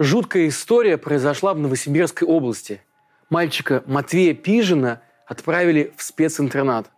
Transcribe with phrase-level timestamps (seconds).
[0.00, 2.80] Жуткая история произошла в Новосибирской области.
[3.30, 6.88] Мальчика Матвея Пижина отправили в специнтернат.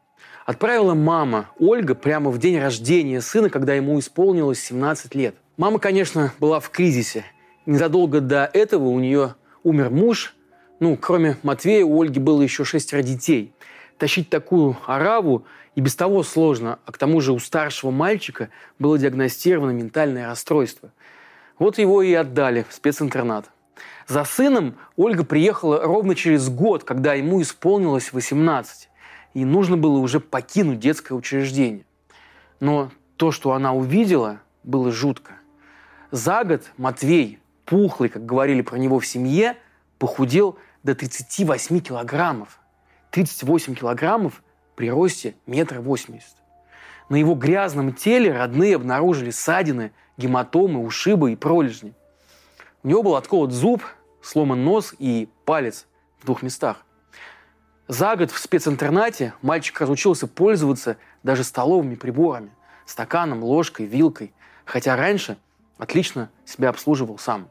[0.44, 5.34] Отправила мама Ольга прямо в день рождения сына, когда ему исполнилось 17 лет.
[5.56, 7.24] Мама, конечно, была в кризисе.
[7.64, 10.34] Незадолго до этого у нее умер муж.
[10.78, 13.54] Ну, кроме Матвея, у Ольги было еще шестеро детей.
[13.96, 18.98] Тащить такую ораву и без того сложно, а к тому же у старшего мальчика было
[18.98, 20.92] диагностировано ментальное расстройство.
[21.60, 23.50] Вот его и отдали в специнтернат.
[24.08, 28.88] За сыном Ольга приехала ровно через год, когда ему исполнилось 18,
[29.34, 31.84] и нужно было уже покинуть детское учреждение.
[32.60, 35.34] Но то, что она увидела, было жутко.
[36.10, 39.58] За год Матвей, пухлый, как говорили про него в семье,
[39.98, 42.58] похудел до 38 килограммов.
[43.10, 44.42] 38 килограммов
[44.76, 46.39] при росте метр восемьдесят.
[47.10, 51.92] На его грязном теле родные обнаружили ссадины, гематомы, ушибы и пролежни.
[52.84, 53.82] У него был отколот зуб,
[54.22, 55.86] сломан нос и палец
[56.20, 56.86] в двух местах.
[57.88, 62.52] За год в специнтернате мальчик разучился пользоваться даже столовыми приборами,
[62.86, 64.32] стаканом, ложкой, вилкой,
[64.64, 65.36] хотя раньше
[65.78, 67.48] отлично себя обслуживал сам.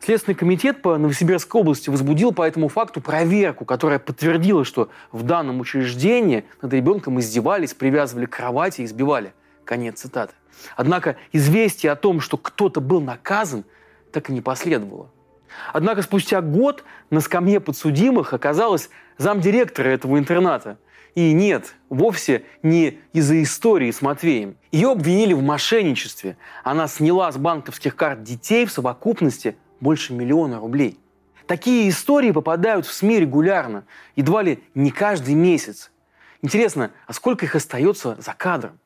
[0.00, 5.60] Следственный комитет по Новосибирской области возбудил по этому факту проверку, которая подтвердила, что в данном
[5.60, 9.32] учреждении над ребенком издевались, привязывали к кровати и избивали.
[9.64, 10.34] Конец цитаты.
[10.76, 13.64] Однако известие о том, что кто-то был наказан,
[14.12, 15.10] так и не последовало.
[15.72, 20.78] Однако спустя год на скамье подсудимых оказалась замдиректора этого интерната.
[21.14, 24.56] И нет, вовсе не из-за истории с Матвеем.
[24.70, 26.36] Ее обвинили в мошенничестве.
[26.62, 30.98] Она сняла с банковских карт детей в совокупности больше миллиона рублей.
[31.46, 33.84] Такие истории попадают в СМИ регулярно,
[34.16, 35.90] едва ли не каждый месяц.
[36.42, 38.78] Интересно, а сколько их остается за кадром?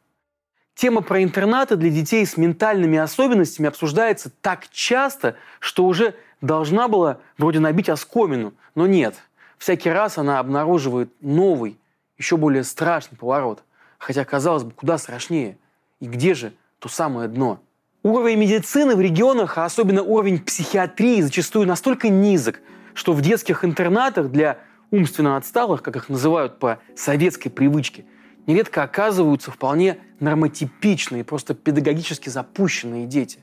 [0.74, 7.18] Тема про интернаты для детей с ментальными особенностями обсуждается так часто, что уже должна была
[7.36, 9.16] вроде набить оскомину, но нет.
[9.58, 11.78] Всякий раз она обнаруживает новый,
[12.16, 13.62] еще более страшный поворот.
[13.98, 15.58] Хотя, казалось бы, куда страшнее.
[16.00, 17.60] И где же то самое дно?
[18.04, 22.60] Уровень медицины в регионах, а особенно уровень психиатрии, зачастую настолько низок,
[22.94, 24.58] что в детских интернатах для
[24.90, 28.04] умственно отсталых, как их называют по советской привычке,
[28.48, 33.38] нередко оказываются вполне нормотипичные, просто педагогически запущенные дети.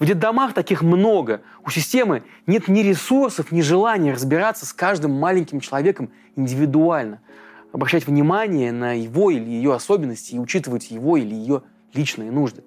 [0.00, 1.42] В детдомах таких много.
[1.64, 7.20] У системы нет ни ресурсов, ни желания разбираться с каждым маленьким человеком индивидуально,
[7.72, 11.62] обращать внимание на его или ее особенности и учитывать его или ее
[11.94, 12.64] личные нужды.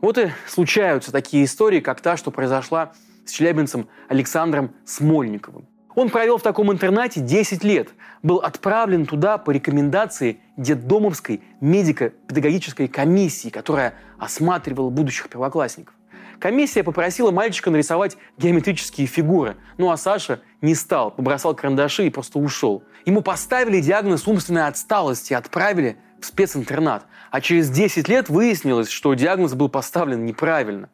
[0.00, 2.92] Вот и случаются такие истории, как та, что произошла
[3.24, 5.66] с челябинцем Александром Смольниковым.
[5.94, 7.88] Он провел в таком интернате 10 лет,
[8.22, 15.94] был отправлен туда по рекомендации детдомовской медико-педагогической комиссии, которая осматривала будущих первоклассников.
[16.38, 22.38] Комиссия попросила мальчика нарисовать геометрические фигуры, ну а Саша не стал, побросал карандаши и просто
[22.38, 22.82] ушел.
[23.06, 27.06] Ему поставили диагноз умственной отсталости и отправили в специнтернат.
[27.36, 30.88] А через 10 лет выяснилось, что диагноз был поставлен неправильно.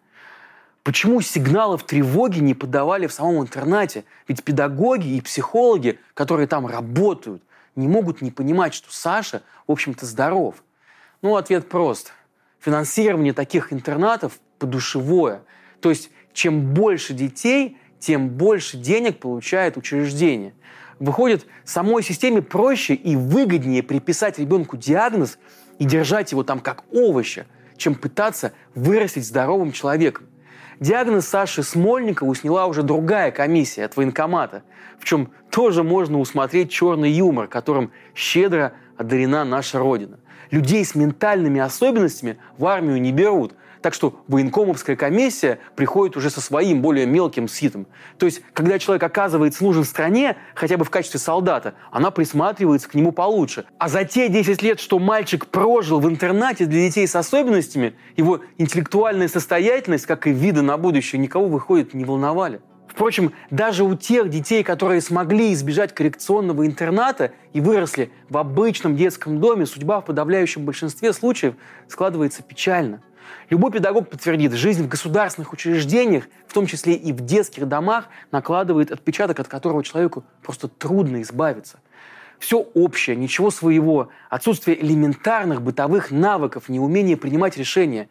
[0.83, 4.03] Почему сигналов тревоги не подавали в самом интернате?
[4.27, 7.45] Ведь педагоги и психологи, которые там работают,
[7.77, 10.57] не могут не понимать, что Саша, в общем-то, здоров.
[11.23, 12.13] Ну, ответ прост.
[12.59, 15.43] Финансирование таких интернатов подушевое.
[15.81, 20.55] То есть, чем больше детей, тем больше денег получает учреждение.
[20.99, 25.39] Выходит, самой системе проще и выгоднее приписать ребенку диагноз
[25.83, 27.45] и держать его там как овоща,
[27.77, 30.29] чем пытаться вырастить здоровым человеком.
[30.79, 34.63] Диагноз Саши Смольникову сняла уже другая комиссия от военкомата,
[35.01, 40.21] в чем тоже можно усмотреть черный юмор, которым щедро одарена наша Родина.
[40.53, 46.41] Людей с ментальными особенностями в армию не берут, так что военкомовская комиссия приходит уже со
[46.41, 47.87] своим более мелким ситом.
[48.17, 52.95] То есть, когда человек оказывается нужен стране, хотя бы в качестве солдата, она присматривается к
[52.95, 53.65] нему получше.
[53.79, 58.41] А за те 10 лет, что мальчик прожил в интернате для детей с особенностями, его
[58.57, 62.61] интеллектуальная состоятельность, как и виды на будущее, никого, выходит, не волновали.
[62.87, 69.41] Впрочем, даже у тех детей, которые смогли избежать коррекционного интерната и выросли в обычном детском
[69.41, 71.55] доме, судьба в подавляющем большинстве случаев
[71.89, 73.03] складывается печально–
[73.51, 78.91] Любой педагог подтвердит, жизнь в государственных учреждениях, в том числе и в детских домах, накладывает
[78.91, 81.81] отпечаток, от которого человеку просто трудно избавиться.
[82.39, 88.09] Все общее, ничего своего, отсутствие элементарных бытовых навыков, неумение принимать решения.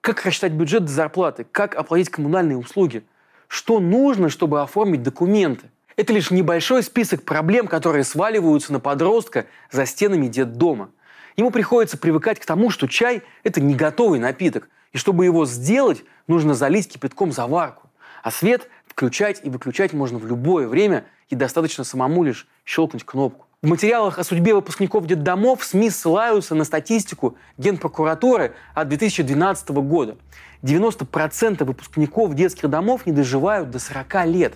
[0.00, 3.04] Как рассчитать бюджет до зарплаты, как оплатить коммунальные услуги,
[3.48, 5.70] что нужно, чтобы оформить документы.
[5.96, 10.90] Это лишь небольшой список проблем, которые сваливаются на подростка за стенами детдома.
[11.36, 16.02] Ему приходится привыкать к тому, что чай– это не готовый напиток, и чтобы его сделать,
[16.26, 17.90] нужно залить кипятком заварку.
[18.22, 23.46] А свет включать и выключать можно в любое время, и достаточно самому лишь щелкнуть кнопку.
[23.60, 30.16] В материалах о судьбе выпускников детдомов СМИ ссылаются на статистику Генпрокуратуры от 2012 года.
[30.62, 34.54] 90% выпускников детских домов не доживают до 40 лет.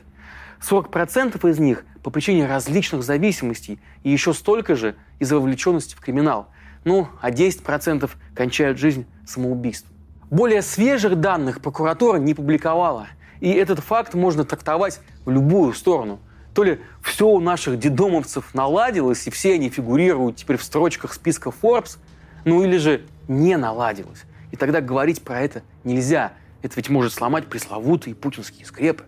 [0.60, 6.48] 40% из них по причине различных зависимостей и еще столько же из-за вовлеченности в криминал.
[6.84, 9.92] Ну, а 10% кончают жизнь самоубийством.
[10.30, 13.08] Более свежих данных прокуратура не публиковала.
[13.40, 16.20] И этот факт можно трактовать в любую сторону–
[16.54, 21.50] то ли все у наших дедомовцев наладилось, и все они фигурируют теперь в строчках списка
[21.50, 21.98] Forbes,
[22.44, 24.24] ну или же не наладилось.
[24.50, 26.32] И тогда говорить про это нельзя.
[26.62, 29.04] Это ведь может сломать пресловутые путинские скрепы.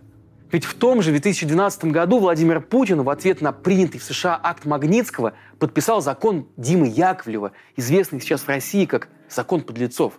[0.53, 4.65] Ведь в том же 2012 году Владимир Путин в ответ на принятый в США акт
[4.65, 10.13] Магнитского подписал закон Димы Яковлева, известный сейчас в России как «закон подлецов».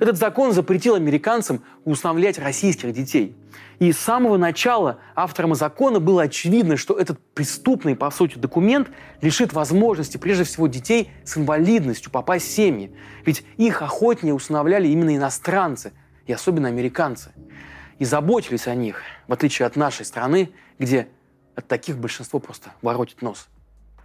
[0.00, 3.36] Этот закон запретил американцам усыновлять российских детей.
[3.78, 8.88] И с самого начала авторам закона было очевидно, что этот преступный, по сути, документ
[9.20, 12.90] лишит возможности, прежде всего, детей с инвалидностью попасть в семьи.
[13.24, 15.92] Ведь их охотнее усыновляли именно иностранцы,
[16.26, 17.30] и особенно американцы.
[17.98, 21.08] И заботились о них, в отличие от нашей страны, где
[21.54, 23.48] от таких большинство просто воротит нос.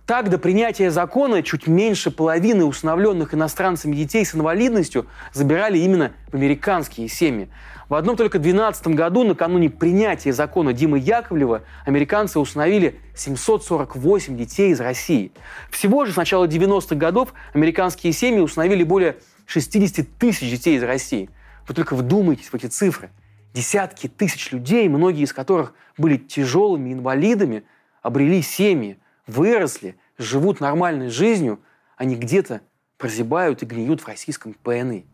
[0.05, 6.35] Так, до принятия закона чуть меньше половины усыновленных иностранцами детей с инвалидностью забирали именно в
[6.35, 7.47] американские семьи.
[7.87, 14.81] В одном только 2012 году, накануне принятия закона Димы Яковлева, американцы усыновили 748 детей из
[14.81, 15.31] России.
[15.69, 21.29] Всего же с начала 90-х годов американские семьи усыновили более 60 тысяч детей из России.
[21.65, 23.09] Вы только вдумайтесь в эти цифры.
[23.53, 27.63] Десятки тысяч людей, многие из которых были тяжелыми инвалидами,
[28.01, 28.97] обрели семьи–
[29.27, 31.59] выросли, живут нормальной жизнью,
[31.95, 32.61] они где-то
[32.97, 35.05] прозябают и гниют в российском ПНИ.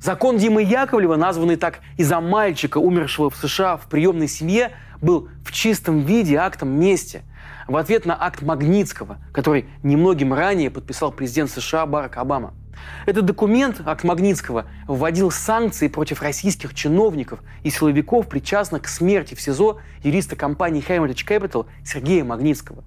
[0.00, 5.52] Закон Димы Яковлева, названный так из-за мальчика, умершего в США в приемной семье, был в
[5.52, 7.22] чистом виде актом мести.
[7.66, 12.54] В ответ на акт Магнитского, который немногим ранее подписал президент США Барак Обама–
[13.06, 19.40] этот документ, акт Магнитского, вводил санкции против российских чиновников и силовиков, причастных к смерти в
[19.40, 22.84] СИЗО юриста компании Heritage Capital Сергея Магнитского.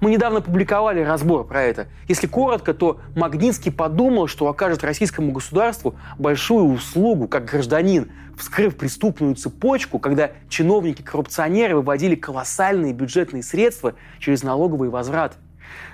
[0.00, 1.88] Мы недавно публиковали разбор про это.
[2.08, 9.34] Если коротко, то Магнитский подумал, что окажет российскому государству большую услугу, как гражданин, вскрыв преступную
[9.36, 15.36] цепочку, когда чиновники-коррупционеры выводили колоссальные бюджетные средства через налоговые возвраты.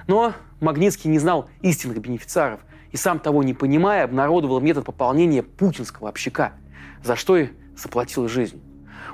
[0.06, 2.60] Но Магнитский не знал истинных бенефициаров
[2.92, 6.52] и сам того не понимая, обнародовал метод пополнения путинского общака,
[7.02, 8.60] за что и заплатил жизнь.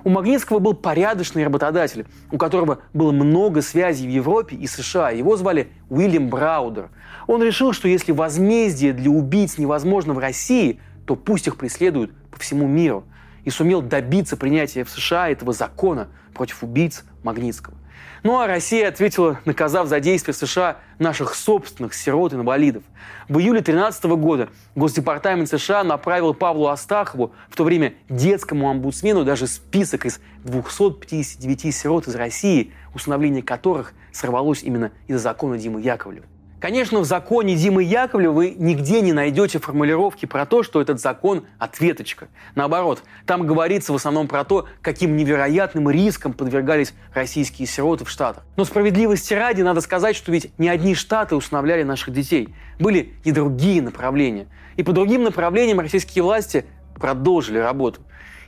[0.05, 5.11] У Магнитского был порядочный работодатель, у которого было много связей в Европе и США.
[5.11, 6.91] Его звали Уильям Браудер.
[7.27, 12.39] Он решил, что если возмездие для убийц невозможно в России, то пусть их преследуют по
[12.39, 13.05] всему миру.
[13.45, 17.77] И сумел добиться принятия в США этого закона против убийц Магнитского.
[18.23, 22.83] Ну а Россия ответила, наказав за действия США наших собственных сирот и инвалидов.
[23.29, 29.47] В июле 2013 года Госдепартамент США направил Павлу Астахову, в то время детскому омбудсмену, даже
[29.47, 36.27] список из 259 сирот из России, усыновление которых сорвалось именно из-за закона Димы Яковлева.
[36.59, 41.45] Конечно, в законе Димы Яковлева вы нигде не найдете формулировки про то, что этот закон–
[41.59, 42.29] ответочка.
[42.55, 48.45] Наоборот, там говорится в основном про то, каким невероятным риском подвергались российские сироты в Штатах.
[48.57, 52.55] Но справедливости ради надо сказать, что ведь не одни Штаты усыновляли наших детей.
[52.79, 54.47] Были и другие направления.
[54.77, 56.65] И по другим направлениям российские власти
[56.95, 58.01] продолжили работу.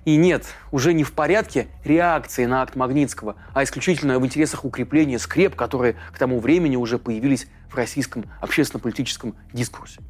[0.05, 5.19] И нет, уже не в порядке реакции на акт Магнитского, а исключительно в интересах укрепления
[5.19, 10.01] скреп, которые к тому времени уже появились в российском общественно-политическом дискурсе.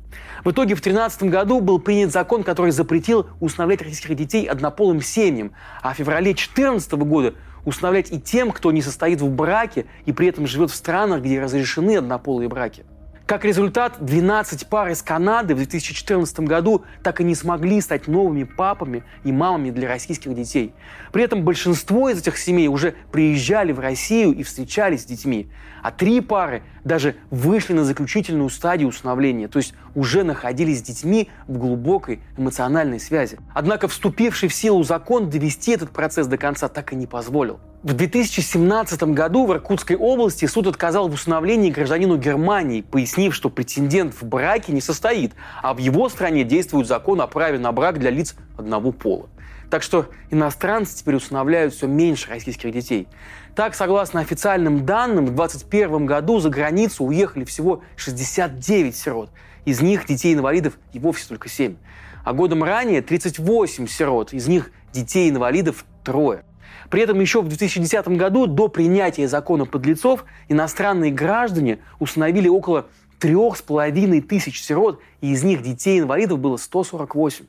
[0.45, 5.53] В итоге в 2013 году был принят закон, который запретил усыновлять российских детей однополым семьям,
[5.83, 10.29] а в феврале 2014 года усыновлять и тем, кто не состоит в браке и при
[10.29, 12.85] этом живет в странах, где разрешены однополые браки.
[13.29, 18.45] Как результат, 12 пар из Канады в 2014 году так и не смогли стать новыми
[18.45, 20.73] папами и мамами для российских детей.
[21.13, 25.51] При этом большинство из этих семей уже приезжали в Россию и встречались с детьми.
[25.83, 31.29] А три пары даже вышли на заключительную стадию усыновления, то есть уже находились с детьми
[31.47, 33.39] в глубокой эмоциональной связи.
[33.55, 37.61] Однако вступивший в силу закон довести этот процесс до конца так и не позволил.
[37.83, 44.15] В 2017 году в Иркутской области суд отказал в усыновлении гражданину Германии, пояснив, что претендент
[44.15, 45.33] в браке не состоит,
[45.63, 49.29] а в его стране действует закон о праве на брак для лиц одного пола.
[49.71, 53.07] Так что иностранцы теперь усыновляют все меньше российских детей.
[53.55, 59.31] Так, согласно официальным данным, в 2021 году за границу уехали всего 69 сирот.
[59.65, 61.77] Из них детей-инвалидов и вовсе только 7.
[62.25, 64.33] А годом ранее 38 сирот.
[64.33, 66.45] Из них детей-инвалидов трое.
[66.89, 72.87] При этом еще в 2010 году, до принятия закона подлецов, иностранные граждане установили около
[73.19, 77.45] трех с половиной тысяч сирот, и из них детей-инвалидов было 148.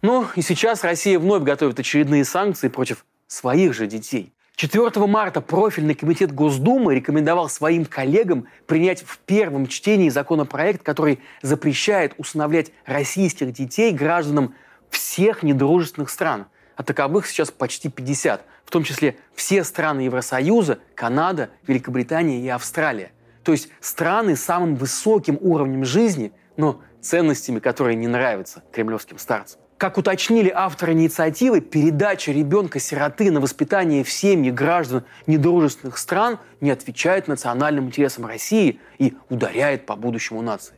[0.00, 4.32] Ну и сейчас Россия вновь готовит очередные санкции против своих же детей.
[4.54, 12.14] 4 марта профильный комитет Госдумы рекомендовал своим коллегам принять в первом чтении законопроект, который запрещает
[12.16, 14.54] усыновлять российских детей гражданам
[14.90, 16.46] всех недружественных стран.
[16.76, 23.10] А таковых сейчас почти 50, в том числе все страны Евросоюза, Канада, Великобритания и Австралия.
[23.42, 29.60] То есть страны с самым высоким уровнем жизни, но ценностями, которые не нравятся кремлевским старцам.
[29.78, 37.28] Как уточнили авторы инициативы, передача ребенка-сироты на воспитание в семьи граждан недружественных стран не отвечает
[37.28, 40.74] национальным интересам России и ударяет по будущему нации.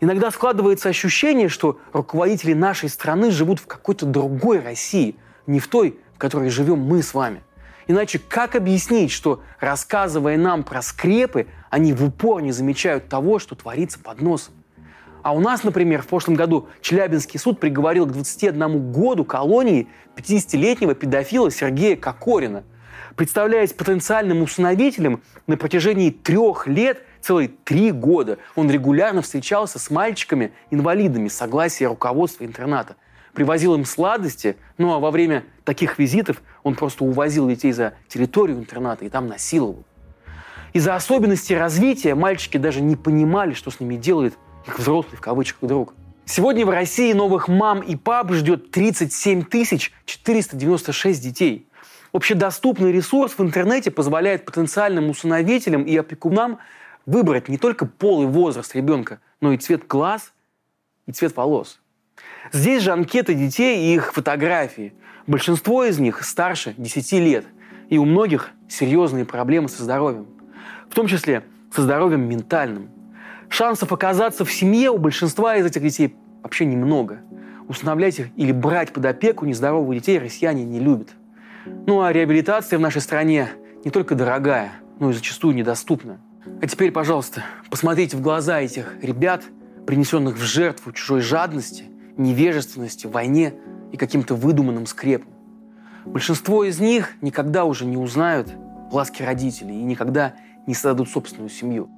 [0.00, 5.14] Иногда складывается ощущение, что руководители нашей страны живут в какой-то другой России,
[5.46, 7.40] не в той, в которой живем мы с вами.
[7.86, 13.54] Иначе как объяснить, что, рассказывая нам про скрепы, они в упор не замечают того, что
[13.54, 14.54] творится под носом?
[15.24, 20.94] А у нас, например, в прошлом году Челябинский суд приговорил к 21 году колонии 50-летнего
[20.94, 22.62] педофила Сергея Кокорина.
[23.16, 31.28] Представляясь потенциальным усыновителем, на протяжении трех лет, целые три года, он регулярно встречался с мальчиками-инвалидами
[31.28, 32.96] с согласия руководства интерната.
[33.32, 38.58] Привозил им сладости, ну а во время таких визитов он просто увозил детей за территорию
[38.58, 39.84] интерната и там насиловал.
[40.74, 44.34] Из-за особенностей развития мальчики даже не понимали, что с ними делает
[44.66, 45.94] их взрослый в кавычках друг.
[46.26, 49.44] Сегодня в России новых мам и пап ждет 37
[50.06, 51.68] 496 детей.
[52.12, 56.58] Общедоступный ресурс в интернете позволяет потенциальным усыновителям и опекунам
[57.06, 60.32] выбрать не только пол и возраст ребенка, но и цвет глаз
[61.06, 61.80] и цвет волос.
[62.52, 64.94] Здесь же анкеты детей и их фотографии.
[65.26, 67.46] Большинство из них старше 10 лет,
[67.88, 70.26] и у многих серьезные проблемы со здоровьем,
[70.88, 71.44] в том числе
[71.74, 72.90] со здоровьем ментальным.
[73.48, 77.20] Шансов оказаться в семье у большинства из этих детей вообще немного.
[77.68, 81.10] Усыновлять их или брать под опеку нездоровых детей россияне не любят.
[81.86, 83.48] Ну а реабилитация в нашей стране
[83.84, 86.20] не только дорогая, но и зачастую недоступна.
[86.60, 89.44] А теперь, пожалуйста, посмотрите в глаза этих ребят,
[89.86, 91.84] принесенных в жертву чужой жадности,
[92.16, 93.54] невежественности, войне
[93.92, 95.32] и каким-то выдуманным скрепом.
[96.04, 98.52] Большинство из них никогда уже не узнают
[98.92, 100.34] ласки родителей и никогда
[100.66, 101.88] не создадут собственную семью.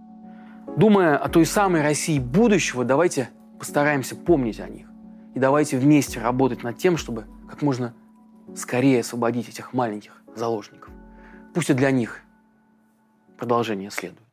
[0.76, 4.86] Думая о той самой России будущего, давайте постараемся помнить о них.
[5.34, 7.94] И давайте вместе работать над тем, чтобы как можно
[8.54, 10.90] скорее освободить этих маленьких заложников.
[11.54, 12.20] Пусть и для них
[13.38, 14.25] продолжение следует.